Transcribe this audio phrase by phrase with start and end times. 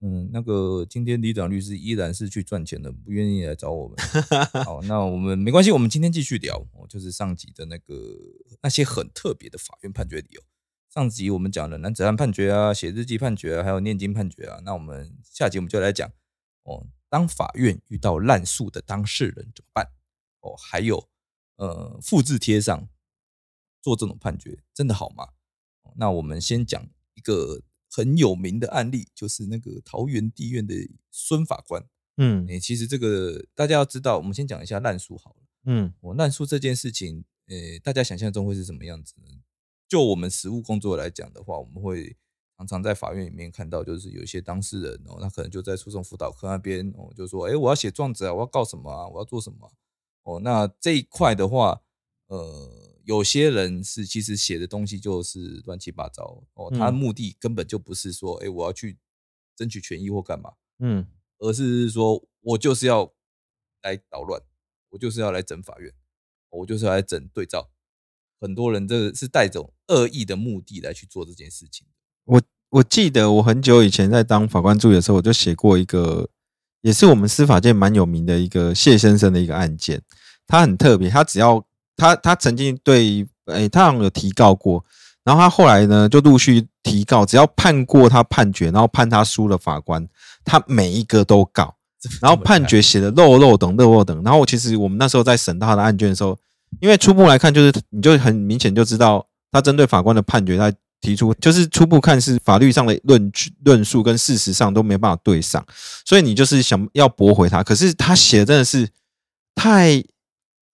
[0.00, 3.96] 嗯，那个今天李长律师依然是去赚钱的，不愿意来找我们。
[4.64, 7.94] 好，那我们没关系，我们今天继续聊，哦，就是上集的那个
[8.62, 10.42] 那些很特别的法院判决理由。
[10.88, 14.60] 上集我们讲了男子汉判决啊，写日记判决啊，还有念经判决啊。
[14.64, 16.10] 那我们下集我们就来讲
[16.62, 19.86] 哦，当法院遇到滥诉的当事人怎么办？
[20.40, 21.08] 哦，还有。
[21.56, 22.88] 呃，复制贴上
[23.82, 25.28] 做这种判决真的好吗？
[25.96, 30.74] 那我们先讲一个很有名的案例，就是那个桃园地院的
[31.10, 31.84] 孙法官。
[32.16, 35.36] 嗯，诶，其实这个大家要知道，我们先讲一下滥诉好了。
[35.64, 39.28] 嗯，我滥诉这件事情，呃，大家想象中会是什么样子呢？
[39.88, 42.16] 就我们实务工作来讲的话，我们会
[42.56, 49.72] 常常在法院里面看到，就是有一些当事人哦，他可能就在诉讼辅导科那边哦，就说，哎，我要写状子啊，我要告什么啊，我要做什么。
[50.22, 51.82] 哦，那这一块的话，
[52.26, 58.98] 呃，有些人是其实写的东西就是乱七八糟哦，他的目的根本就不是说，哎，我要去
[59.56, 61.06] 争取权益或干嘛，嗯，
[61.38, 63.12] 而是说我就是要
[63.82, 64.40] 来捣乱，
[64.90, 65.92] 我就是要来整法院，
[66.50, 67.70] 我就是要来整对照，
[68.40, 71.86] 很多人这是带着恶意的目的来去做这件事情。
[72.24, 76.30] 我我记得我很久以前在当法官助理的时候，我就写过一个。
[76.82, 80.02] 也是我们司法界蛮有名的一个谢先生的一个案件，
[80.46, 81.62] 他很特别，他只要
[82.00, 84.84] 他他曾经对诶，他好像有提告过，
[85.22, 90.06] 然后他后来呢就陆续提告，只要判过他判决，然后判他输了法官，
[90.44, 91.74] 他每一个都告，
[92.20, 96.38] 然后判决写的漏漏等漏漏等，然后其实我们那时候在审他的案卷的时候，
[96.80, 100.72] 因为初步来看就是你就很明显就知道他针对法官的判决他。
[101.02, 105.64] 提出就是初步看是法律上的论据论述跟事实上都没办法对上，
[106.04, 108.86] 所以你就是想要驳回他，可是他写的真的是
[109.54, 110.04] 太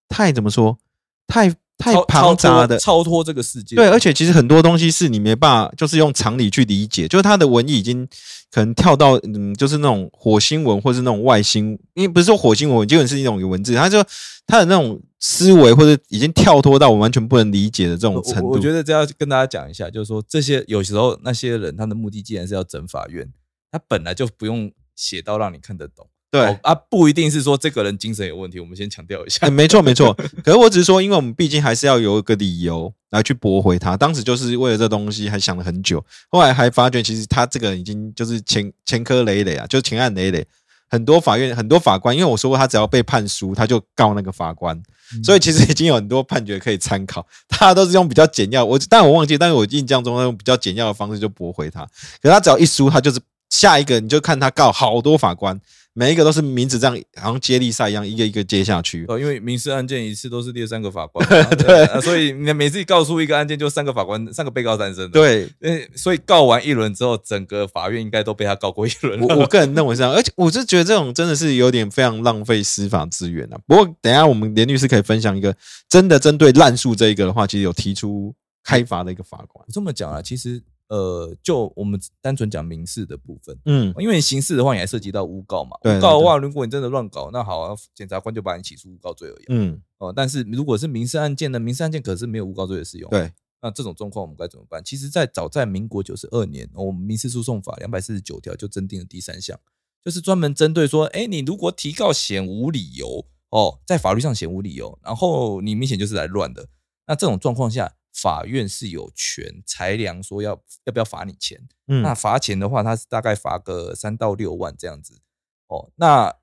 [0.09, 0.77] 太怎么说
[1.27, 1.53] 太。
[1.79, 7.07] 太庞杂的超脱这个世界，对，而且其实很多东西是你没办法，就是用常理去理解。
[7.07, 8.03] 就是他的文艺已经
[8.49, 13.75] 可能跳到，嗯，就是那种火星文，或是那种外星，因为不是说火星文，基本是一种文字。
[13.75, 14.03] 他就
[14.47, 18.49] 他的那种思维，或者已经跳脱到我完全不能理解的这种程度。
[18.49, 23.31] 我觉得这要跟大家讲一下，就是说这些有时候那些人他的目的既然是要整法院，
[23.71, 26.07] 他本来就不用写到让你看得懂。
[26.29, 29.49] 对啊，不一定是说这个人精神有问题，我们先强调一下。
[29.49, 30.13] 没错，没错。
[30.43, 33.95] 可是我只是说，因为我们毕竟还是要有一个理由来去驳回他。
[33.95, 36.03] 当时就是为了这东西，还想了很久。
[36.29, 40.45] 后来还发觉，其实他这个已经就是前前科累累啊，就是前案累累。
[40.89, 44.81] 很多法院、很多法官，因为我说过，他只要被判输，他就告那个法官。
[45.23, 47.25] 所以其实已经有很多判决可以参考。
[47.47, 51.87] 大家都是用比较简要，我但我忘记，但是我印象中用比较简要的方式就驳回他。
[52.21, 55.59] 可他只要一输，他就是下一个，你就看他告好多法官。
[55.99, 59.03] 每一个都是名字这样，好像接力赛一样，一个一个接下去。
[59.07, 61.27] 哦，因为民事案件一次都是列三个法官，
[61.57, 65.09] 对，所以你每次告诉一个案件就三个法官，三个被告产生。
[65.09, 65.49] 对，
[65.95, 69.19] 所以告完一轮之后，整个法院应该都被他告过一轮。
[69.21, 73.57] 我我个人认为是这样，而且我是觉得这种真的是有点非常浪费司法资源啊。
[73.65, 75.55] 不过等下我们连律师可以分享一个
[75.89, 79.65] 真的针对滥诉这一个的话，其实有提出开罚的一个法官。
[79.73, 80.61] 这么讲啊，其实。
[80.89, 85.75] 呃，就我们单纯讲民事的部分，嗯，因为刑事的话，你还涉及到诬告嘛。
[85.83, 89.45] 诬告的话，如果你真的乱搞，那好，检察官就把你起诉诬告罪而已。
[89.49, 93.09] 嗯，哦，但是如果是民事案件呢，民事案件可是没有诬告罪的适用。
[93.09, 93.29] 对，
[93.61, 94.81] 那这种状况我们该怎么办？
[94.81, 99.59] 其实，在早在民国九十二年，我们民事诉讼法两百四十九条就增订了第三项，
[100.05, 106.69] 就是专门针对说，哎，你如果提告显无理由，哦，在法律上显无理由，然后你明显就是来乱的，
[107.07, 107.95] 那这种状况下。
[108.19, 115.21] 法院是有权裁量说要要不要罚你钱，嗯，那罚钱的话，他是大概罚个三到六万这样子，
[115.67, 116.35] 哦，那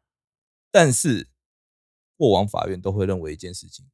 [0.70, 1.28] 但是
[2.16, 3.90] 过往法院都会认为一件事情，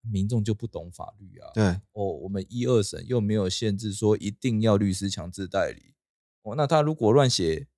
[0.00, 5.94] 民众就不懂法律啊，对，哦，我们一二审又没有限制说一定要律师强制代理，
[6.40, 7.68] 哦，那他如果乱写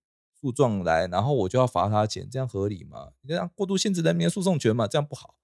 [0.41, 3.13] 诉状来，然后我就要罚他钱，这样合理吗？
[3.23, 5.35] 你这样过度限制人民的诉讼权嘛，这样不好，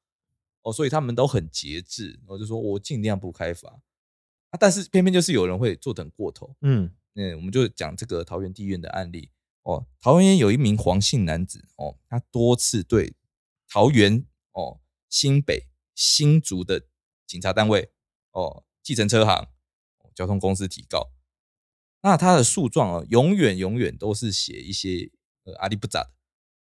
[0.63, 3.81] 哦，所以他们都很节制，我就说我尽量不开罚。
[4.51, 4.57] 啊！
[4.59, 9.31] 但是偏偏就是有人会坐等过头，嗯，那我们就讲这个桃园地院的案例
[9.63, 9.87] 哦。
[10.01, 13.15] 桃园有一名黄姓男子哦，他多次对
[13.69, 14.81] 桃园哦、
[15.11, 16.87] 新北、新竹的
[17.27, 17.91] 警察单位
[18.33, 19.49] 哦、计程车行、
[20.15, 21.11] 交通公司提告。
[22.01, 25.11] 那他的诉状啊，永远永远都是写一些
[25.45, 26.11] 呃阿里不咋的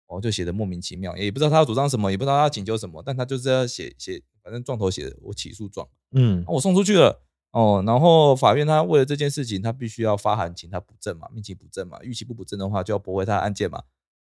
[0.08, 7.24] 哦，就写的莫名其妙，也不知道他要主张什么，也不知道他要请求什么，但他就是要写写，反正状头写的我起诉状，嗯我送出去了。
[7.50, 13.84] 哦，然后法院他为了这件事情，他必须要发函请他补正嘛，命其补正嘛，逾期不补正的话就要驳回他的案件嘛，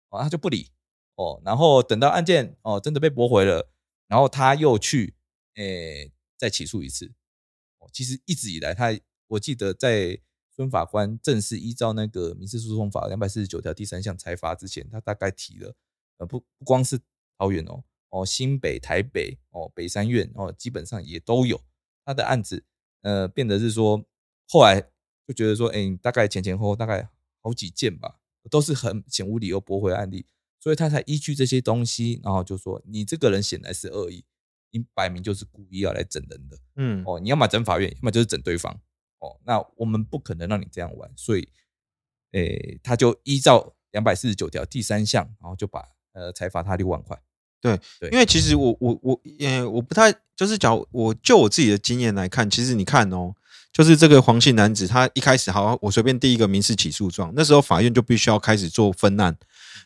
[0.09, 0.69] 哦，他就不理，
[1.15, 3.71] 哦，然后等到案件哦真的被驳回了，
[4.07, 5.15] 然后他又去
[5.55, 7.11] 诶再起诉一次，
[7.79, 8.95] 哦，其实一直以来他
[9.29, 10.19] 我记得在
[10.55, 15.75] 孙法官正式依照那个民事诉讼法两百四十九条第三项裁罚之前，他大概提了
[16.17, 16.99] 呃不不光是
[17.39, 21.59] 桃园哦哦新北台北哦北三院哦基本上也都有
[22.05, 22.63] 他的案子。
[23.07, 24.03] 呃，变得是说，
[24.49, 24.81] 后来
[25.25, 27.07] 就觉得说，哎、大概前前后后大概
[27.41, 28.19] 好几件吧，
[28.51, 30.25] 都是很显无理由驳回案例，
[30.59, 34.25] 所以他才依据这些东西，然后就说，你这个人显然是恶意，
[34.71, 37.01] 你摆明就是故意要来整人的嗯。
[37.05, 38.77] 哦，你要么整法院，要么就是整对方。
[39.19, 41.47] 哦，那我们不可能让你这样玩，所以，
[42.33, 47.17] 诶、他就依照两百四十九条第三项，然后就把呃裁罚他六万块，
[47.61, 47.79] 对
[48.11, 53.33] 因为其实我我我也我不太就是讲我就我自己的经验来看，其实你看哦，
[53.73, 59.35] 就是这个黄姓男子他一开始好，我随便第一个民事起诉状，那时候法院就必须要开始做分案，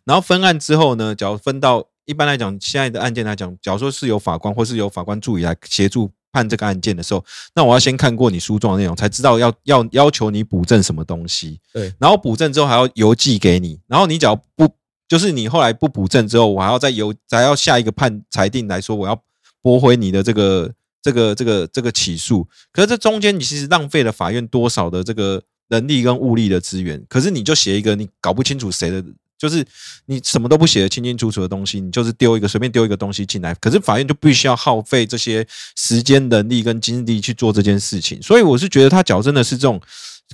[0.03, 7.23] 然后分案之后呢，假如分到一般来讲现在的案件来讲，假如说是由法官或是由法官助理来协助判这个案件的时候，
[7.55, 11.59] 那我要先看过你诉状的内容，才知道要要要求你补证什么东西。
[11.71, 14.67] 对，然后补证之后还要邮寄给你，然后你只要不
[15.11, 19.21] 就是你后来不补正之后，我还要再由，还要下一个判裁定来说，我要
[19.61, 20.71] 驳回你的这个
[21.01, 22.47] 这个这个这个起诉。
[22.71, 29.03] 可是这中间你其实浪费了法院多少的这个人力跟物力的资源，可是你就写一个你搞不清楚谁的。
[29.37, 29.65] 就是
[30.05, 35.43] 你什么都不写的清清楚楚的东西，你就是丢一个随便丢一个东西进来，可是法院就必须要耗费这些
[35.75, 38.21] 时间、人力跟精力去做这件事情。
[38.21, 39.81] 所以我是觉得他矫正的是这种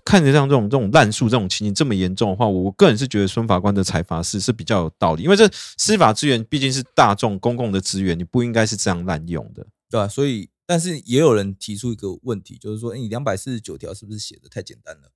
[0.03, 9.65] 看着像这种这种滥诉这种情形这么严重的话，我个人是觉得孙法官的裁罚是是比较有道理，因为这司法资源毕竟是大众公共的资源，你不应该是这样滥用的。
[9.89, 15.11] 对吧、所以，但是也有人提出一个问题，就是说，诶你两百四十九条是不是写的太简单了？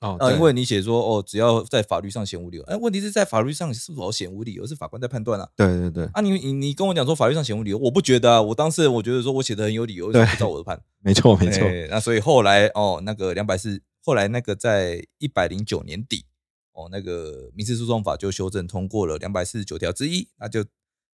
[0.00, 5.48] 哦啊，因为你写说哦，只要在法律上显无理由，哎，问题是在法律上是否显无理由是法官在判断啊。
[5.56, 10.80] 对对对，啊你，你你跟我讲说法律上显无理由，我不觉得啊，我当事人我觉得说我写的很有理由，为什么不照我的判？
[11.02, 16.26] 没错没错，哎那所以后来哦，那个两百四，后来那个在一百零九年底
[16.72, 20.64] 哦，那个民事诉讼法就修正通过了两百四十九条之一，那就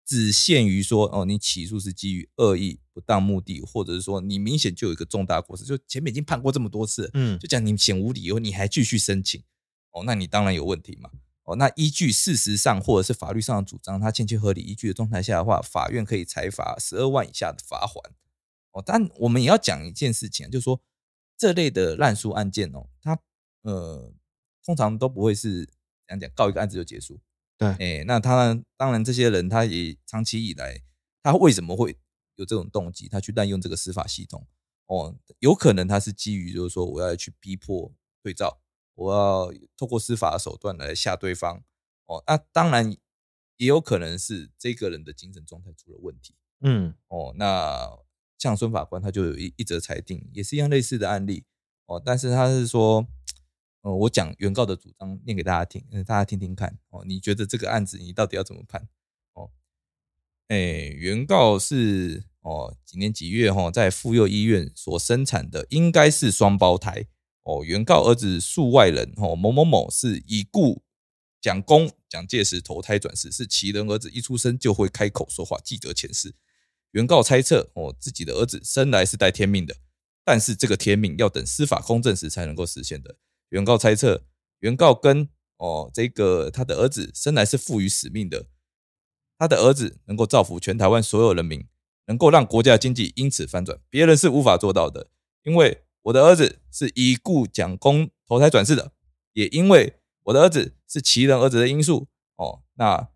[0.04, 9.42] 只限于说哦，你起诉是基于恶意、不当目的，或者是说你明显就有一个重大过失，就前面已经判过这么多次，嗯就讲你显无理由，你还继续申请，
[9.90, 11.10] 哦，那你当然有问题嘛。
[11.42, 18.12] 哦，那依据事实上或者是法律上的主张，它欠缺合理依据的状态下的话，法院可以裁罚十二万以下的罚款。
[18.72, 20.80] 哦，但我们也要讲一件事情啊，就是说
[21.36, 23.18] 这类的滥诉案件哦，它
[23.62, 24.12] 呃
[24.64, 25.72] 通常都不会是怎
[26.08, 27.20] 样讲，告一个案子就结束。
[27.58, 30.82] 对哎、那他当然这些人他也长期以来，
[31.22, 31.98] 他为什么会
[32.34, 34.46] 有这种动机，他去滥用这个司法系统？
[34.86, 37.92] 哦，有可能他是基于就是说我要去逼迫
[38.22, 38.60] 对照，
[38.94, 41.64] 我要透过司法的手段来吓对方。
[42.04, 42.92] 哦，那当然
[43.56, 46.34] 也有可能是这个人的精神状态出了问题。
[46.60, 47.88] 嗯哦，那
[48.38, 51.44] 像孙法官他就有一一则裁定，也是一样类似的案例
[51.86, 53.06] 哦，但是他是说，
[53.82, 58.88] 呃，我讲原告的主张念给大家听，大家听听看哦，你觉得这个案子你到底要怎么判？
[59.32, 59.50] 哦，
[60.48, 67.06] 哎，原告是哦几年几月哈、哦，在妇幼医院所生产的应该是双胞胎
[67.44, 70.82] 哦，原告儿子数外人哦某某某是已故
[71.40, 76.34] 蒋公蒋介石投胎转世，是其人儿子一出生就会开口说话，记得前世。
[76.96, 79.76] 原告猜测，哦，自己的儿子生来是带天命的，
[80.24, 83.16] 但是这个天命要等司法公正时才能够实现的。
[83.50, 84.24] 原告猜测，
[84.60, 88.46] 原告跟哦这个他的儿子生来是赋予使命的，
[89.38, 91.66] 他的儿子能够造福全台湾所有人民，
[92.06, 95.10] 能够让国家经济因此翻转，别人是无法做到的。
[95.42, 98.92] 因为我的儿子是已故蒋公投胎转世的，
[99.34, 103.10] 也因为我的儿子是其人儿子的因素，哦，那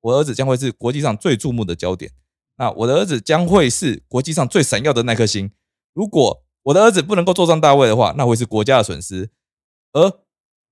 [0.00, 2.12] 我儿子将会是国际上最注目的焦点。
[2.60, 5.50] 那我的儿子将会是国际上最闪耀的那颗星。
[5.94, 9.30] 如果我的儿子不能够坐上大位的话，那会是国家的损失。
[9.92, 10.20] 而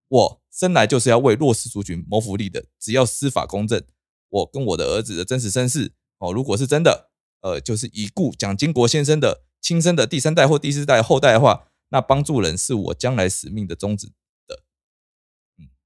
[0.09, 3.83] 我生来就是要为弱势族群谋福利的，只要司法公正，
[4.29, 7.09] 我跟我的儿子的真实身世哦，如果是真的，
[7.41, 14.13] 呃，就是已故蒋经国先生的亲生的第三代或第四代后代的话，那帮助人是我将来使命的宗旨
[14.47, 14.61] 的。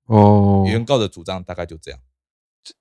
[0.07, 2.01] 哦，原告的主张大概就这样，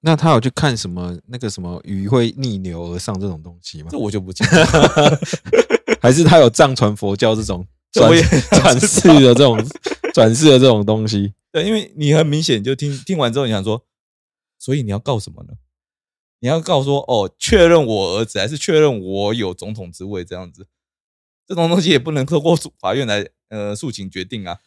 [0.02, 3.98] 那他有去看什么那个什么鱼会逆流而上这种东西吗这？
[3.98, 5.20] 我就不清楚了。
[6.02, 9.58] 还是他有藏传佛教这种转世的这种
[10.14, 11.34] 转世的这种东西？
[11.52, 13.86] 对，因为你很明显就听听完之后，你想说，
[14.58, 15.54] 所以你要告什么呢？
[16.40, 20.68] 你要告说哦，确认我儿子，还是确认我有总统之位这样子？
[21.48, 24.60] 这种东西也不能透过法院来呃诉请决定啊，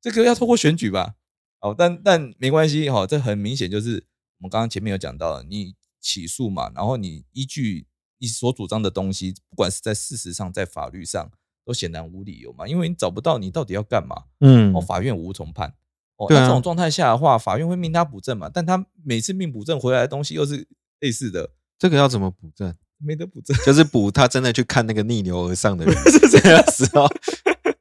[0.00, 1.14] 这个要透过选举吧？
[1.60, 4.04] 哦，但但没关系哈，这很明显就是
[4.38, 7.86] 我们刚刚前面有讲到，你起诉嘛，然后你依据
[8.18, 11.30] 你所主张的东西，不管是在事实上，在法律上，
[11.64, 15.74] 都显然无理由嘛，因为你找不到你到底要干嘛，嗯哦，法院无从判。
[16.16, 18.48] 哦，对啊那这种状态下的话，法院会命他补证嘛？
[18.52, 20.66] 但他每次命补证回来的东西又是
[21.00, 22.72] 类似的，这个要怎么补证？
[22.98, 23.56] 没得补证。
[23.66, 25.94] 就是补他真的去看那个逆流而上的人，
[26.30, 27.08] 这样时候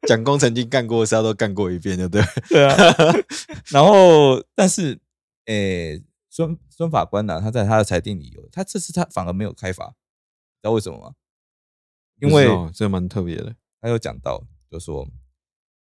[0.07, 2.25] 蒋公曾经干过的事，他都干过一遍，对不对？
[2.50, 2.75] 对啊，
[3.69, 5.00] 然后但是，
[5.45, 6.01] 诶、
[6.33, 11.13] 孙孙法官呢、他在他的裁定里有，他这次他反而没有开罚，知道为什么吗？
[12.19, 13.55] 因为这蛮特别的。
[13.79, 15.07] 他有讲到，就说，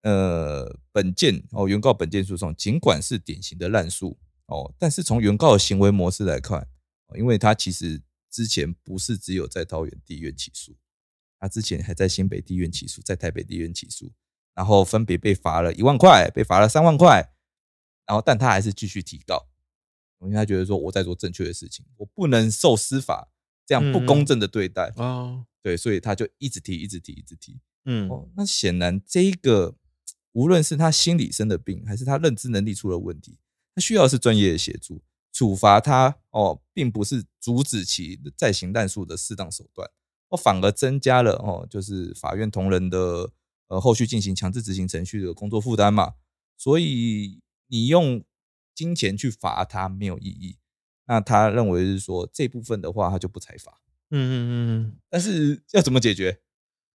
[0.01, 6.59] 呃，本件哦，原告本件诉讼尽管是典型的滥诉哦，但是从原告的行为模式来看，
[7.05, 10.75] 哦因为他其实之前不是只有在桃园地院起诉，
[11.39, 14.11] 他之前还在新北地院起诉，在台北地院起诉，
[14.53, 17.31] 然后分别被罚了一万块，被罚了三万块，
[18.05, 19.47] 然后但他还是继续提告，
[20.23, 23.29] 因为他觉得说我在做正确的事情，我不能受司法
[23.65, 27.59] 这样不公正的对待，哦，对，所以他就一直提，一直提，一直提。
[27.85, 29.75] 嗯哦，那显然这一个
[30.31, 33.37] 无论是他心理生的病，还是他认知能力出了问题，
[33.75, 35.01] 他需要的是专业的协助。
[35.35, 39.89] 处罚他哦，并不是阻止其再行滥诉的适当手段，
[40.29, 43.31] 哦，反而增加了哦，就是法院同仁的
[43.67, 46.13] 呃后续进行强制执行程序的工作负担嘛。
[46.55, 48.23] 所以你用
[48.73, 50.57] 金钱去罚他没有意义。
[51.05, 53.81] 那他认为是说这部分的话，他就不采罚。
[54.09, 56.39] 嗯嗯嗯但是要怎么解决？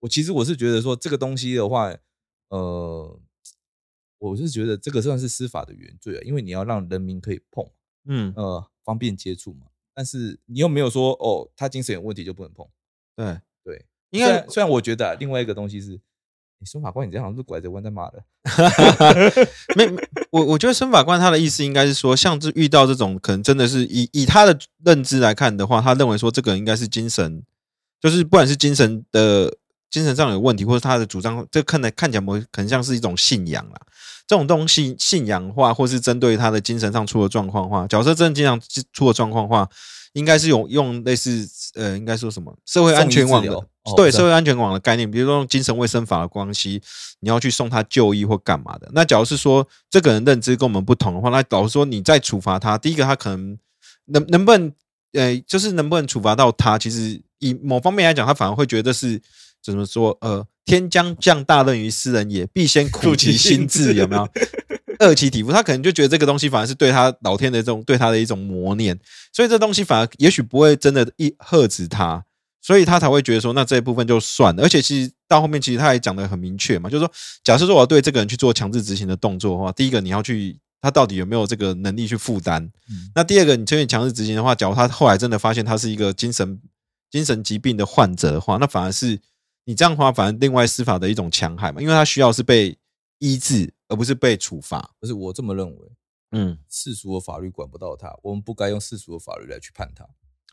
[0.00, 1.92] 我其实我是觉得说这个东西的话，
[2.48, 3.20] 呃，
[4.18, 7.68] 我是觉得这个算是司法的原罪啊，因为你要让人民可以碰，
[8.06, 9.66] 嗯，呃，方便接触嘛。
[9.92, 12.64] 但是你又没有说哦，他精神有问题就不能碰。
[13.16, 16.00] 对，对，应该虽然我觉得、啊、另外一个东西是，
[16.60, 18.22] 你孙法官你这样好像是拐着弯在骂的。
[19.76, 19.86] 没，
[20.30, 27.42] 我我觉得申法官他的意思应该是说，像是遇到这种可能真的是以以他的认知来看的话，他认为说这个人应该是精神，
[28.00, 29.56] 就是不管是精神的
[29.88, 33.80] 精神上有问题，或者他的主张，这看来看起来模可能像是一种信仰啦。
[34.26, 38.60] 这种东西信仰化，或是针对他的精神上出了状况的话，假设真的经常
[38.92, 39.66] 出了状况的话，
[40.18, 43.64] 应该是用用类似呃，应该说什么社会安全网的
[43.96, 46.82] 对社会安全网的概念，比如说用精神卫生法的关系，
[47.20, 48.90] 你要去送他就医或干嘛的。
[48.92, 53.56] 那假如是说这个人认知跟我们不同的话，那假如说你再处罚他，第一个他可能
[54.06, 54.72] 能能不能
[55.12, 59.20] 呃，就是能不能处罚到他，其实以某方面来讲，他反而会觉得是
[59.62, 64.28] 怎么说呃，天将降大任于斯人也，必先苦其心志， 有没有？
[65.00, 68.98] 恶其体肤，他可能就觉得这个东西反而是对他老天的这种对他的一种磨练，
[69.32, 72.24] 所以这东西反而也许不会真的一呵止他，
[72.60, 74.62] 所以他才会觉得说，那这一部分就算了。
[74.62, 77.12] 而且其实到后面，其实他也讲的很明确嘛，就是说，
[77.44, 86.60] 假设说我要对这个人去做强制执行的动作的话，第一个你要去他到底有没有这个能力去负担，嗯那第二个你针对强制执行的话，假如他后来真的发现他是一个精神
[87.10, 89.18] 精神疾病的患者的话，那反而是
[89.64, 92.76] 你这样的话，反而另外司法的一种强害嘛，因为他需要是被
[93.18, 94.94] 医治，而不是被处罚。
[94.98, 95.88] 不是我这么认为，
[96.32, 100.04] 嗯，世俗的法律管不到他，我们不该用世俗的法律来去判他。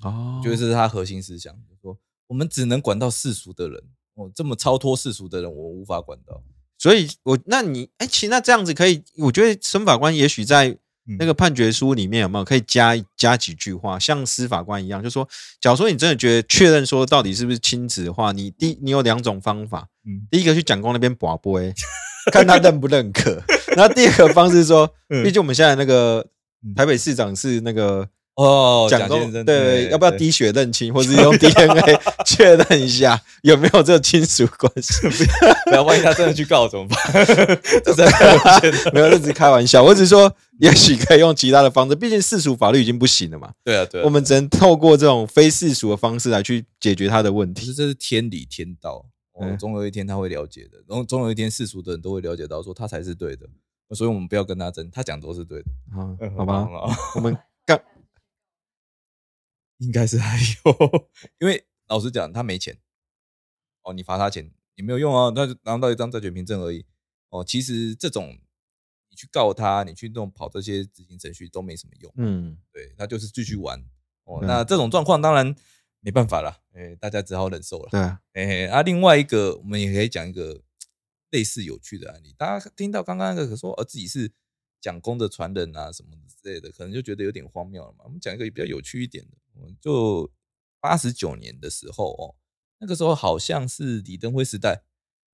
[0.07, 3.81] 哦我觉得这是他核心思想，就是说我们只能管到世俗的人，
[4.15, 6.43] 哦，这么超脱世俗的人，我们无法管到。
[6.77, 10.67] 所以我那你哎，其实那这样子可以，我觉得审法官也许在
[11.07, 15.27] 嗯那个判决书里面有没有可以加加几句话，像司法官一样，就说，
[15.61, 21.73] 假如说你真的觉得确认说到底是不是亲子的话，你第你有两种方法，嗯第一个去蒋公那边把杯，
[22.31, 23.41] 看他认不认可，
[23.75, 26.25] 然后第二个方式是说，嗯毕竟我们现在那个
[26.65, 28.07] 嗯台北市长是那个。
[28.37, 35.07] 哦，蒋先生，对，要不要滴血认亲，或者是用 DNA 确认一下有没有这个亲属关系？
[35.67, 37.25] 不要万一他真的去告怎么办？
[37.81, 39.81] 这是没有，这只是开玩笑。
[39.81, 40.29] 我只是说，
[40.59, 43.51] 也许可以用其他的方式，毕竟世俗法律已经不行了嘛。
[43.63, 47.73] 对啊，对啊，我们只能透过这种非世俗的方式来去解决他的问题。
[47.73, 49.05] 这是天理天道，
[49.59, 53.47] 总有一天他会了解的，然后总有一天世俗的人都会了解到说他才是对的，
[53.93, 56.67] 所以我们不要跟他争，他讲都是对的，啊嗯，好吧，
[57.15, 57.83] 我们干
[59.79, 62.79] 应该是还有， 因为老实讲，他没钱，
[63.83, 66.85] 哦，你罚他钱也没有用啊，他就拿到一张债权凭证而已。
[67.29, 68.37] 哦，其实这种
[69.09, 73.83] 你去告他，你去弄跑这些执行程序都没什么用，嗯，对他就是继续玩。
[74.23, 75.53] 哦，那这种状况当然
[76.05, 77.89] 没办法了，哎，大家只好忍受了。
[77.89, 80.61] 对啊，哎、嘿啊，另外一个我们也可以讲一个
[81.31, 82.35] 类似有趣的案例。
[82.37, 84.31] 大家听到刚刚那个说，呃，自己是
[84.79, 88.03] 蒋公的传人啊什么之类的，可能就觉得有点荒谬了嘛。
[88.03, 90.31] 我们讲一个比较有趣一点的，我们就
[90.79, 92.35] 八十九年的时候哦，
[92.77, 94.83] 那个时候好像是李登辉时代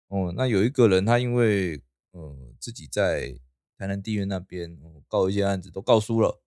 [0.08, 3.38] 哦，那有一个人他因为呃自己在
[3.78, 6.42] 台南地院那边告一些案子都告输了，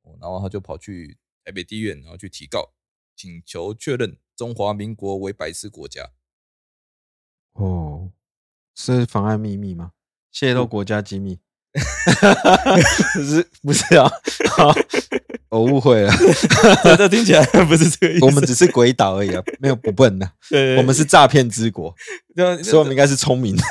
[0.00, 2.72] 哦然后他就跑去台北地院，然后去提告，
[3.16, 6.10] 请求确认中华民国为白痴国家。
[7.54, 8.10] 哦，
[8.74, 9.92] 是妨碍秘密吗？
[10.30, 11.38] 泄露国家机密？
[13.14, 14.10] 不 是，不是啊，
[15.50, 16.12] 我误会了。
[16.96, 18.24] 这听起来不是这个意思。
[18.24, 20.30] 我们只是鬼岛而已啊，没有不笨的。
[20.48, 21.94] 对，我们是诈骗之国，
[22.62, 23.62] 所以我们应该是聪明的。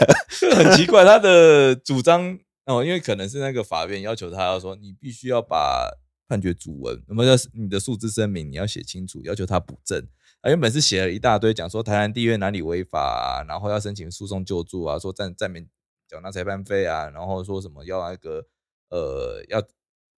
[0.56, 5.90] 很奇怪，他的主张哦，因为可能是那个法院要求他要说，你必须要把
[6.28, 10.00] 判决主文，那么要你的数字声明你要写清楚，要求他补正。
[10.42, 15.68] 啊，原本是写了一大堆，讲说台南地院哪里违法，然后要申请诉讼救助啊，说暂暂免
[16.08, 18.46] 缴纳裁判费啊，然后说什么要那个
[18.90, 19.64] 呃要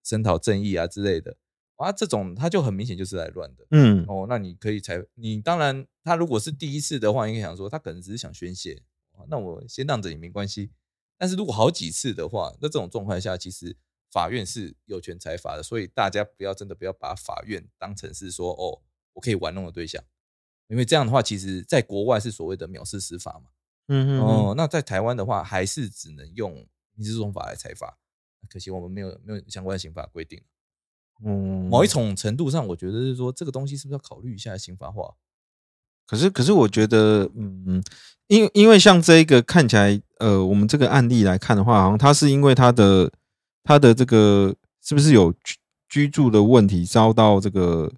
[0.04, 1.38] 声讨正义啊之类的，
[1.76, 8.82] 啊，这种他就很明显就是来乱的，嗯，哦，那你可以裁你当然他如果是第一次的话，应该想说他可能只是想宣泄，
[9.30, 10.72] 那我先让着你没关系，
[11.18, 13.76] 但是如果好几次的话，那这种状况下其实
[14.12, 18.82] 法院是有权裁罚的，所以大家不要真的不要把法院当成是说哦
[19.14, 20.04] 我可以玩弄的对象。
[20.68, 23.50] 因为这样的话，其实在国外是所谓的藐视司法嘛，
[23.88, 26.54] 嗯嗯哦，那在台湾的话，还是只能用
[26.94, 27.98] 民事诉讼法来裁罚。
[28.50, 30.42] 可惜我们没有没有相关的刑法规定。
[31.26, 35.16] 嗯，某一种程度上，我觉得是说这个东西是不是要考虑一下刑法化？
[36.06, 37.84] 可是可是，我觉得，嗯，
[38.28, 43.12] 因因为像这一个看起来，呃，我们这个案例来看的话，好像它是因为它的
[43.68, 45.56] 他的这个是不是有居
[45.90, 47.94] 居住的问题遭到这个。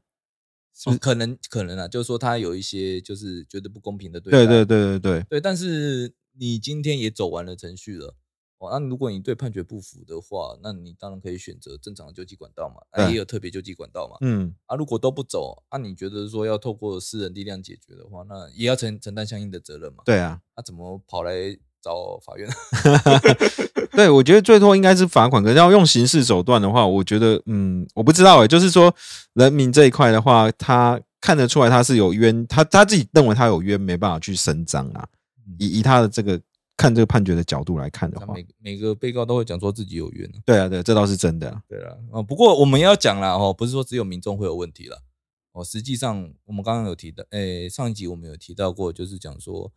[0.85, 5.41] 哦，可能可能啊，就是说他有一些就是觉得不公平的对待，对对对对对对。
[5.41, 8.15] 但是你今天也走完了程序了，
[8.59, 14.55] 哦，那如果你对判决不服的话，那你当然可以选择正常的救济管道嘛，也有特别救济管道嘛，嗯。
[14.67, 20.03] 啊，如果都不走，啊，你觉得说要透过私人力量解决的话，那也要承承担相应的责任嘛？
[20.05, 21.33] 对啊，那怎么跑来
[21.81, 22.49] 找法院？
[23.91, 25.43] 对，我觉得最多应该是罚款。
[25.43, 28.47] 可是要用刑事手段的话，我觉得，嗯，我不知道哎。
[28.47, 28.93] 就是说，
[29.33, 35.07] 人民这一块的话，他看得出来他是有冤，他他自己认为他有冤，没办法去伸张啊。
[35.57, 36.39] 以以他的这个
[36.77, 40.31] 看这个判决的角度来看的话，每每个被告都会讲说自己有冤。
[40.45, 41.61] 对啊，对，这倒是真的。
[41.67, 45.01] 对啊，啊，不过我们要讲了哦，不是说只有民众会有问题了
[45.53, 45.63] 哦。
[45.63, 49.71] 实际上，我们刚刚有提到，诶，上一集我们有提到过，就是讲说。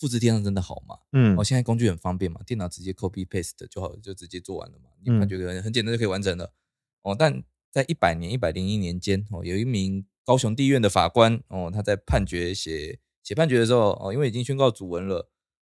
[0.00, 0.96] 复制贴上真的好吗？
[1.12, 4.88] 嗯，哦，现在工具很方便嘛，电脑直接 copy paste 就好，就直接做完了嘛。
[5.04, 6.54] 你感觉很很简单就可以完成了。
[7.02, 15.30] 哦，但在一百年、一百零一年间，哦，有一名高雄地院的法官，哦，他在判决写写判决的时候，哦，因为已经宣告主文了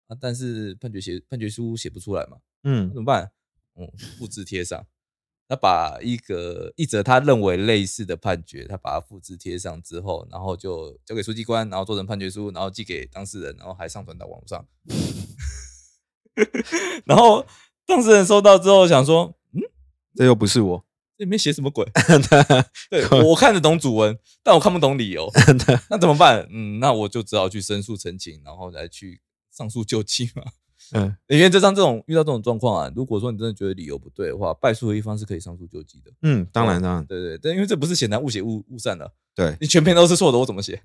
[0.06, 3.30] 啊，但是判决写判决书写不出来嘛，嗯，怎么办？
[3.74, 4.86] 哦，复制贴上。
[5.46, 14.66] 他把一个一则他认为类似的判决，他把它复制贴上之后，然后就交给书记官，然后做成判决书，然后寄给当事人，然后还上传到网上。
[17.04, 17.46] 然后
[17.86, 19.60] 当事人收到之后想说：“嗯，
[20.16, 20.84] 这又不是我，
[21.16, 21.86] 这里面写什么鬼？
[22.90, 25.30] ”对 我看得懂主文，但我看不懂理由。
[25.90, 26.48] 那怎么办？
[26.50, 29.20] 嗯，那我就只好去申诉澄清，然后再去
[29.52, 30.42] 上诉救济嘛。
[30.92, 36.10] 嗯，原则上这种遇到这种状况啊，如果说你真的觉得理由不对的话，败诉的一方是可以上诉救济的。
[36.22, 39.12] 嗯，当然当然，对对但，因为这不是显然误写误误散了。
[39.34, 40.82] 对你全篇都是错的，我怎么写？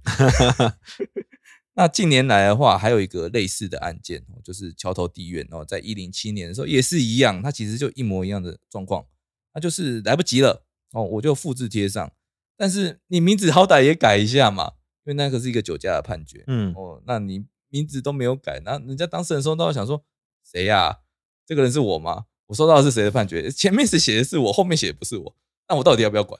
[1.75, 9.05] 那近年来的话，还有一个类似的案件，就是桥头地院哦，在一零七年的时候也是一样，它其实就一模一样的状况，
[9.53, 12.11] 那就是来不及了哦，我就复制贴上，
[12.57, 14.71] 但是你名字好歹也改一下嘛，
[15.05, 16.43] 因为那个是一个酒驾的判决。
[16.47, 17.45] 嗯，哦，那你。
[17.69, 20.03] 名字都没有改，那人家当事人收到想说
[20.43, 20.99] 谁呀？
[21.45, 22.25] 这个人是我吗？
[22.45, 23.49] 我收到的是谁的判决？
[23.51, 25.35] 前面是写的是我，后面写的不是我，
[25.67, 26.39] 那我到底要不要管？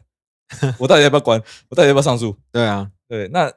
[0.79, 1.41] 我到底要不要管？
[1.69, 2.35] 我到底要不要上诉？
[2.51, 3.27] 对啊，对。
[3.29, 3.51] 那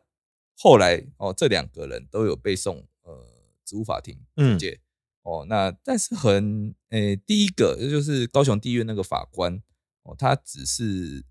[0.59, 3.27] 后来哦，这两个人都有被送呃
[3.65, 4.81] 职务法庭嗯解
[5.23, 5.47] 哦。
[5.49, 9.63] 那但是很诶，第一个就是高雄地院那个法官
[10.03, 11.25] 哦，他只是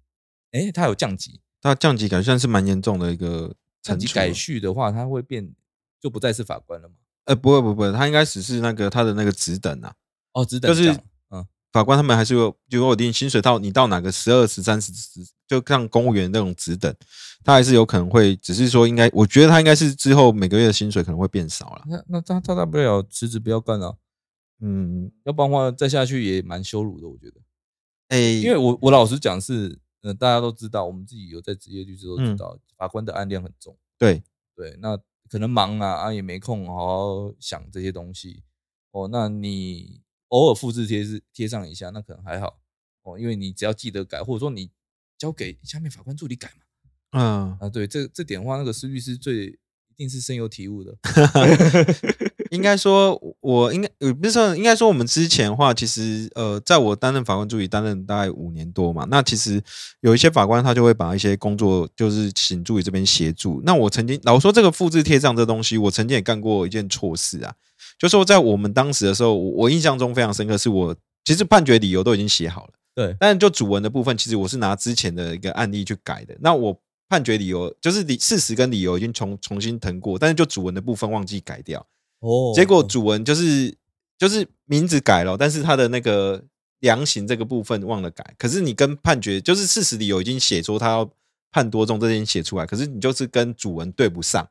[0.51, 5.53] 诶，他有降级，他降级改算是蛮严重的一个降级改序的话，他会变。
[6.01, 6.95] 就不再是法官了吗？
[7.25, 9.93] 呃，不会，不会，他应该只是那个他的那个职等啊。
[10.33, 10.89] 哦，职等就是
[11.29, 16.93] 嗯，法官他们还是有就有定薪水到你到哪个十二、十三、十十，就像公务员那种职等，
[17.43, 21.83] 他还是有可能会，只是说应该，我觉得他应该是之后每个月的薪水可能会变少了。
[21.85, 23.95] 那那他他大不了辞职不要干了，
[24.59, 27.39] 嗯，要不然的话再下去也蛮羞辱的，我觉得。
[28.07, 33.77] 哎，因为我我老实讲是，呃，大家都知道，我们自己有在职业律师都知道，法官的案量很重。
[33.99, 34.23] 对
[34.55, 34.97] 对，那。
[35.31, 38.43] 可能忙啊啊也没空好好想这些东西
[38.91, 39.07] 哦。
[39.07, 42.59] 那你偶尔复制贴是贴上一下，那可能还好
[43.03, 44.69] 哦，因为你只要记得改，或者说你
[45.17, 46.63] 交给下面法官助理改嘛。
[47.13, 49.47] 嗯，啊，对，这这点的话，那个施律师最
[49.87, 50.97] 一定是深有体悟的。
[52.51, 59.63] 应该说，我应该呃不是说，应该说我们之前的话，其实呃，在我担任法官助理担任大概五年多嘛，那其实
[60.01, 63.61] 有一些法官他就会把一些工作就是请助理这边协助。
[63.63, 67.53] 那我曾经老说这个复制贴上这东西，我曾经也干过一件错事啊，
[67.97, 76.35] 就说在我们当时的时候，我我印象中非常深刻，是我其实判决理由都已经写好了，对，但就主文的部分，其实我是拿之前的一个案例去改的。
[76.41, 81.87] 那我判决理由就是理事实跟理由已经重重新誊过，但是就主文的部分忘记改掉。
[82.21, 83.75] 哦结果主文就是
[84.17, 86.43] 就是名字改了，但是他的那个
[86.79, 88.33] 量刑这个部分忘了改。
[88.39, 91.11] 可是你跟判决就是事实理由已经写说他要
[91.51, 94.47] 判多重，这件写出来，可是你就是跟主文对不上。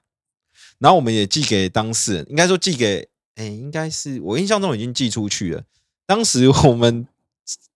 [0.78, 5.62] 然后我们也寄给当事人，应该说寄给，哎，应该是我印象中已经寄出去了。
[6.06, 7.06] 当时我们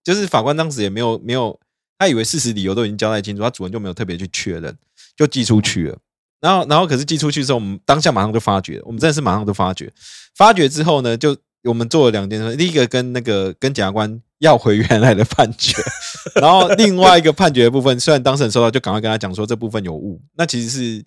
[0.03, 1.57] 就是法官当时也没有没有，
[1.97, 4.77] 他以为事实理由都已经交代清楚，他主文就没有特别去确认，
[5.15, 5.97] 就寄出去了。
[6.41, 9.91] 然后，然后可是寄出去之后，我们当下马上就发觉，我们真的是马上就发觉。
[10.35, 15.73] 发觉之后呢，就我们做了两件事：第一个跟那个跟检察官要回原来的判决，
[16.39, 20.21] 然后另外一个判决的部分，虽然当事人收到，就赶快跟他讲说这部分有误。
[20.37, 21.03] 那其实是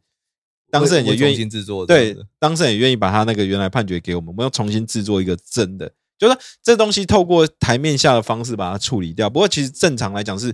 [0.70, 9.30] 当事人也愿意重新制作这样对，当事人也愿意把他那个原来判决给我们，我们要重新制作一个真的，就是说这东西透过台面下的方式把它处理掉。
[9.30, 10.52] 不过其实正常来讲是，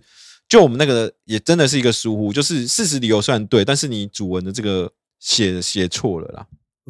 [0.49, 6.47] 就我们那个也真的是一个疏忽，就是事实理由虽然对，但是你主文的这个写写错了啦。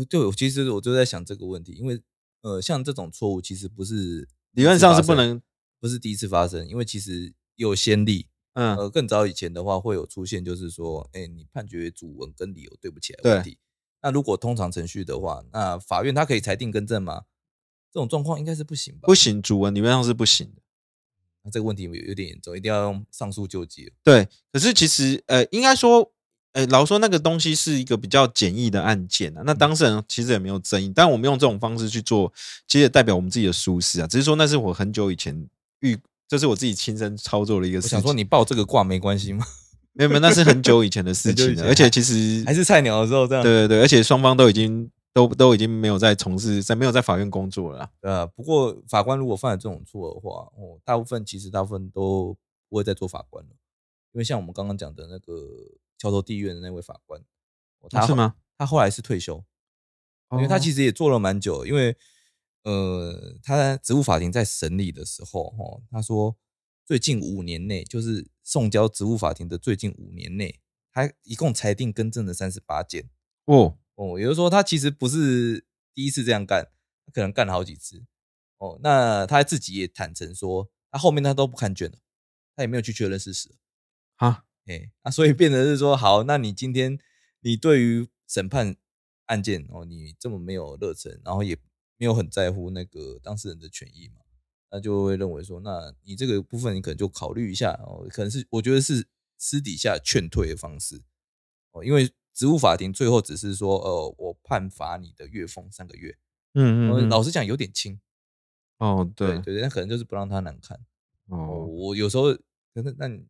[0.09, 2.01] 对，我其实我就在想这个问题，因为
[2.43, 5.41] 呃，像这种错误其实不是理论上是不能，
[5.81, 8.27] 不是第一次发生，因为其实有先例。
[8.55, 13.59] 嗯，呃，更早以前的话会有出现，就是说，哎，你判决主文跟理由对不起来的问题。
[14.01, 17.23] 那如果通常程序的话，那法院它可以裁定更正吗？
[17.91, 19.07] 这种状况应该是不行吧？
[19.07, 20.63] 不行，主文理论上是不行的。
[21.45, 23.93] 那这个问题有有点严重，一定要用上诉救济了。
[24.03, 26.11] 对，可是其实呃，应该说，
[26.53, 29.43] 呃，老实说那个东西是一个比较简易的案件啊。
[29.45, 32.33] 那当事人其实也没有争议，但我们用这种方式去做，
[32.67, 34.07] 其实也代表我们自己的舒适啊。
[34.07, 35.47] 只是说那是我很久以前
[35.81, 37.99] 遇，这是我自己亲身操作的一个事情。
[37.99, 39.47] 我想说，你报这个卦没关系吗？
[39.93, 43.45] 没有没有，那是很久以前的 事情了，而且其实还是菜鸟的时候这样？
[43.45, 47.93] 对对对，而且双方都已经都都已经没有在从事，在没有在法院工作了啦。
[48.01, 52.37] 呃，不过法官如果犯了这种错的话，哦，大部分其实大部分都
[52.69, 53.53] 不会再做法官了，
[54.13, 55.33] 因为像我们刚刚讲的那个
[55.97, 57.21] 桥头地院的那位法官，
[57.79, 58.35] 哦他后是吗？
[58.59, 59.45] 他后来是退休，
[60.33, 61.97] 因为他其实实也做了蛮久，因为
[62.65, 66.37] 呃，他在职务法庭在审理的时候，哦，他说
[66.85, 70.59] 最近五年内，就是送交职务法庭的最近五年内，
[70.93, 73.09] 他一共裁定更正了三十八件。
[73.45, 76.71] 哦，哦，也就是说，他其实不是第一次这样干，
[77.07, 78.05] 他可能干了好几次。
[78.59, 81.99] 哦，那他自己也坦诚说，他后面他都不看卷了，
[82.57, 83.55] 他也没有去确认事实。
[84.17, 86.99] 啊，哎，啊，所以变成是说，好，那你今天
[87.41, 88.77] 你对于审判
[89.27, 91.57] 案件哦，你这么没有热忱，然后也
[91.97, 94.23] 没有很在乎那个当事人的权益嘛，
[94.71, 101.03] 那就会认为说，那你这个部分你可能就考虑一下哦，可能是我觉得是私底下劝退的方式
[101.73, 106.11] 哦，因为职务法庭最后只是说，呃，我判罚你的月俸三个月，
[106.53, 108.01] 呃嗯嗯嗯，老实讲有点轻，
[108.79, 109.39] 哦，对，对。
[109.39, 110.77] 对对，那可能就是不让他难看。
[111.29, 112.35] 哦，哦，我有时候
[112.75, 113.25] 可能那你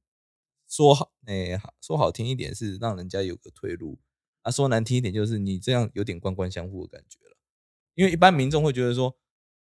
[0.66, 3.98] 说好，哎、好说好听一点是让人家有个退路，
[4.42, 7.36] 啊，说难听一点就是你这样有点官官相护的感觉了。
[7.94, 9.16] 因为一般民众会觉得说，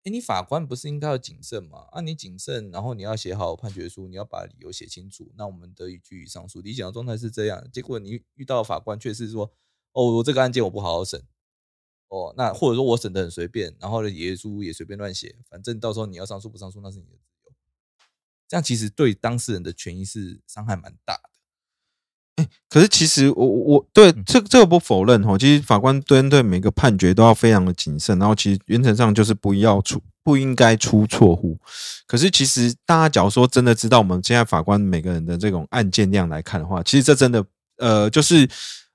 [0.05, 1.87] 哎、你法官不是应该要谨慎吗？
[1.93, 6.61] 啊，你谨慎，然后你要写好判决书，你要把理由写清楚，那我们得以据以上诉。
[6.61, 9.53] 理想的状态是这样，结果你遇到法官却是说，
[9.93, 11.23] 哦，我这个案件我不好好审。
[12.09, 17.55] 哦，那或者说我审的很随便，然后呢，野书也随便乱写，反正到时候你要上诉不上诉那是你的自由。
[18.49, 21.32] 这样其实对当事人的权益是伤害蛮大的。
[22.69, 31.59] 可是其实我我我对嗯这这个不否认哈，其实法官针对每个判决都要非常的谨慎，然后其实原则上就是不要出不应该出错误。
[32.07, 37.45] 可是其实大家假如说真的知道我们现在法官每个人的这种案件量来看的话，其实这真的
[37.77, 38.49] 呃就是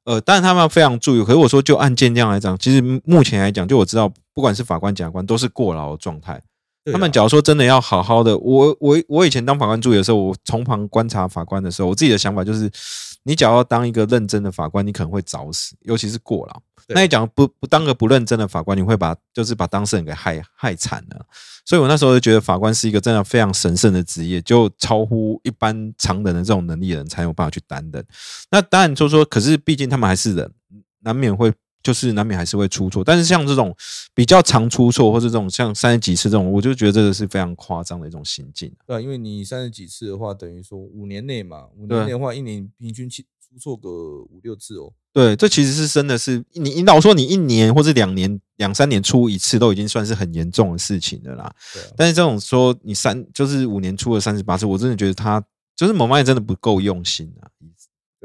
[0.05, 1.23] 呃，当然他们要非常注意。
[1.23, 6.41] 可是我说就案件量来讲，其实目前来讲，就我知道，不管是法官、检察官都是过劳的状态。
[6.89, 12.71] 他们假如说真的要好好的，我我我以前当法官助理的时候，我从旁观察法官的时候，我自己的想法就是，
[13.27, 16.61] 你只要要当一个认真的法官，你可能会早死，尤其是过劳。
[16.87, 21.25] 那你讲不不当个不认真的法官，你会把就是把当事人给害害惨了。
[21.65, 28.01] 所以我那时候就觉得法官是一个真的非常神圣的职业，就超乎一般常人的这种能力的人才有办法去担任。
[28.49, 30.49] 那当然就说，可是毕竟他们还是人，
[31.01, 31.51] 难免会
[31.87, 33.01] 就是难免还是会出错。
[33.01, 33.73] 但是像这种
[34.13, 38.69] 比较常出错，或者这种像三十几次这种，我就觉得这个是非常夸张的一种行径。
[38.85, 44.91] 对啊，因为你三十几次的话，等于说五年内嘛，五年内的话，一年平均出出错个五六次哦。
[45.13, 51.55] 对，这其实是真的是你引导说你一年或者两年、两三年出一次，都已经算是很严重的事情了啦。
[51.73, 55.41] 对啊，但是这种说你三就是五年出了三十八次，我真的觉得他
[55.77, 57.47] 就是某方面真的不够用心啊。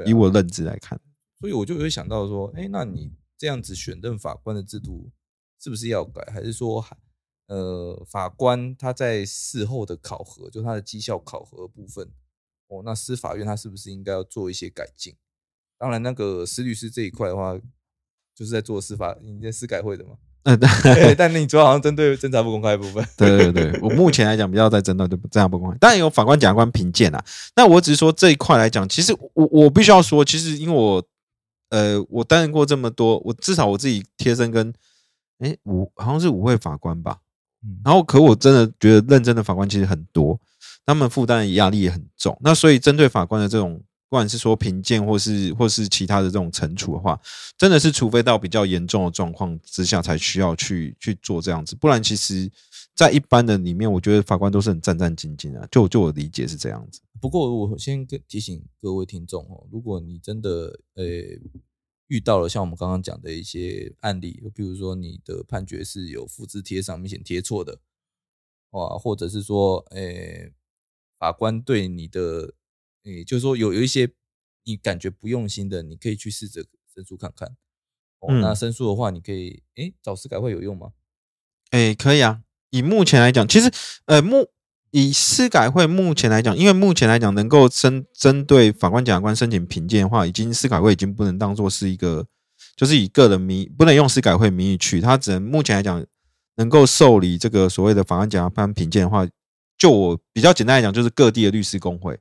[0.06, 0.98] 以我认知来看，
[1.38, 5.10] 所以我就会想到说，哎，那你这样子选任法官的制度
[5.60, 6.24] 是不是要改？
[6.32, 6.86] 还是说，
[7.48, 12.08] 呃，法官他在事后的考核，就他的绩效考核部分，
[12.68, 15.16] 哦，那司法院他是不是应该要做一些改进？
[15.76, 17.58] 当然，那个司律师这一块的话，
[18.32, 20.18] 就是在做司法，你在司改会的嘛。
[20.44, 20.56] 嗯，
[20.94, 23.04] 对，但你主要好像针对侦查不公开的部分。
[23.16, 27.24] 对对对，我目前来讲比较在针对这样不公开，当然有法官、检察官评鉴啊。
[27.56, 31.04] 那我只是说这一块来讲，其实我我必须要说，其实因为我
[31.72, 34.72] 呃我担任过这么多，我至少我自己贴身跟
[35.38, 37.18] 哎五好像是五位法官吧，
[37.64, 40.38] 嗯然后可我真的觉得认真的法官其实很多，
[40.84, 42.38] 他们负担的压力也很重。
[42.42, 47.18] 那所以针对法官的这种，不管是说评鉴或是或是其他的这种惩处的话，
[47.56, 52.50] 真的是除非到比较严重的状况之下，才需要去去做这样子，不然其实，
[52.94, 55.66] 在一般的里面，我觉得法官都是很战战兢兢啊。
[55.70, 57.00] 就就我理解是这样子。
[57.20, 61.04] 不过我先跟提醒各位听众哦，如果你真的呃
[62.08, 67.80] 遇到了像我们刚刚讲的一些案例，比如说你的判决是有复制贴上明显贴错的，
[68.70, 70.50] 哇，或者是说呃
[71.18, 72.54] 法官对你的，
[73.04, 74.12] 诶，就是说有有一些
[74.64, 77.56] 你感觉不用心的，你可以去试着申诉看看。
[78.18, 80.92] 哦，嗯那申诉的话，你可以诶找司改会有用吗？
[81.70, 82.42] 哎，可以啊。
[82.72, 83.70] 以目前来讲，其实
[84.06, 84.48] 呃目
[84.90, 92.26] 以司改会目前来讲，因为目前来讲能够针针对法官、检察官申请评鉴的话，已经司改会已经不能当做是一个，
[92.74, 96.04] 就是以个人名不能用司改会名义去，他只能目前来讲
[96.56, 99.26] 能够受理这个所谓的法官、检察官评鉴的话，
[99.78, 102.18] 就我比较简单来讲，就是各地的律师工会。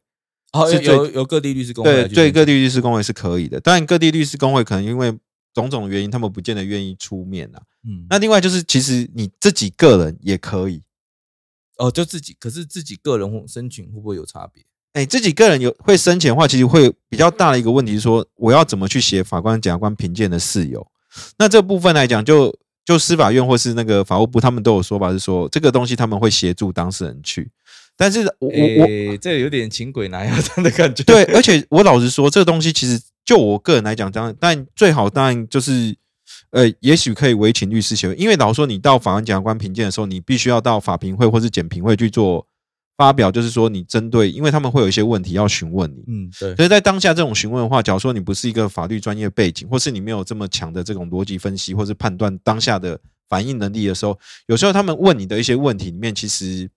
[0.53, 5.17] 哦，是有有有各地律师工会对对各地律师工会是可以的，当然各地律师工会可能因为
[5.53, 7.61] 种种原因，他们不见得愿意出面啊。
[7.88, 10.84] 嗯，那另外就是，其实你自己个人也可以，
[11.78, 14.63] 哦就自己，可是自己个人申请会不会有差别？
[14.94, 20.86] 哎，自己个人有会申请的话，其实会比较大的一个问题是说，我要怎么去写法官、检察官评鉴的事由？
[21.38, 27.50] 那这部分来讲，就就司法院或是那个法务部，他们都有说法是说，这个东西他们会协助当事人去。
[27.96, 31.04] 但是我我我这有点请鬼拿药样的感觉。
[31.04, 35.96] 对，而且我老实说，这个东西其实就我个人来讲，当然，但最好当然就是，
[36.51, 42.45] 呃，也许可以委请律师协会，因为老实说，你到法官、检察官评鉴的时候，你必须要到法评会或是检评会去做
[42.97, 46.03] 发表，就是说你针对，因为他们会有一些问题要询问你。
[46.07, 56.69] 嗯，对，所以在当下这种询问的话，假如说你不是一个法律专业背景，或是你没有这么强的这种逻辑分析，或是判断当下的反应能力的时候，有时候他们问你的一些问题里面，其实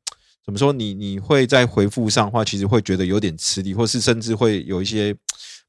[0.45, 5.15] 怎么说，你你会在回复上的话，其实会觉得有点吃力，或是甚至会有一些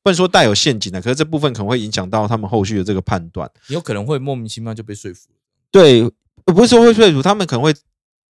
[0.06, 3.50] 不能说带有陷阱的，可是这部分可能会影响到他们后续的这个判断。
[3.68, 5.40] 你有可能会莫名其妙就被说服了。
[5.72, 6.04] 对，
[6.46, 7.74] 呃不是说会说服，他们可能会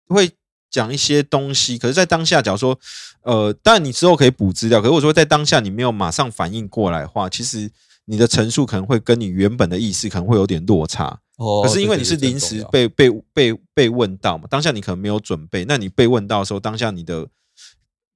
[0.07, 0.31] 会
[0.69, 2.79] 讲一些东西，可是，在当下，假如说，
[3.23, 7.69] 呃，当然你之后可以补资料，可是我说在当下你没有马上反应过来的话，其实
[8.05, 11.19] 你的陈述可能会跟你原本的意思可能会有点落差。
[11.35, 17.27] 哦可是因为你是临时被被被被问到嘛，当下你可能没有准备，那你被问到的时候，当下你的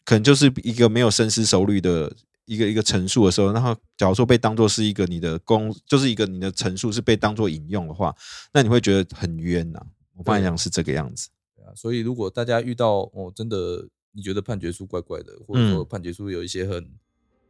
[0.06, 2.12] 可能就是一个没有深思熟虑的
[2.52, 8.14] 一个一个陈述的时候，然后假如说被当做是一个你的公，就是一个你的陈述是被当做引用的话，
[8.54, 9.82] 那你会觉得很冤呐、
[10.18, 11.30] 我帮你讲是这个样子。
[11.56, 15.88] 对啊，所以如果大家遇到哦，真的你觉得判决书怪怪的，或者说嗯。
[15.90, 16.86] 判决书有一些很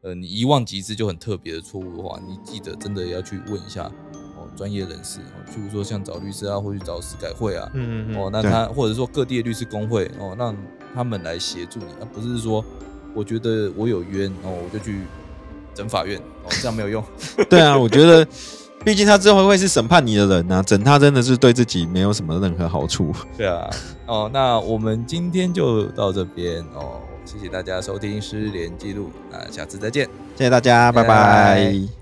[0.01, 3.85] 呃你一望即知就很特别的错误的话，你记得真的要去问一下
[4.37, 10.55] 哦专业人士哦，譬如说像找律师啊，或去找司改会啊，嗯哦，那他或者说各地的律师工会哦，让
[10.93, 12.63] 他们来协助你，而不是说
[13.13, 15.01] 我觉得我有冤哦，我就去
[15.73, 17.03] 整法院哦，这样没有用。
[17.49, 18.25] 对啊，我觉得，
[18.83, 23.13] 毕竟他之后会是审判你的人呐、啊，整他真的是对自己没有什么任何好处。
[23.37, 23.69] 对啊，
[24.07, 30.05] 哦，那我们今天就到这边哦，谢谢大家收听《失联记录》，那下次再见。
[30.35, 32.00] 谢谢大家，拜拜拜拜